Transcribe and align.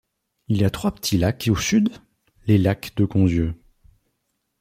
Il 0.47 0.57
y 0.59 0.63
a 0.65 0.71
trois 0.71 0.95
petits 0.95 1.19
lacs 1.19 1.47
au 1.51 1.55
sud, 1.55 1.89
les 2.47 2.57
lacs 2.57 2.95
de 2.95 3.05
Conzieu. 3.05 3.53